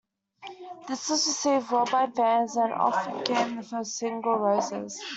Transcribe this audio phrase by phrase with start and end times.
[0.87, 4.99] This was received well by fans, and off it came their first single, "Roses".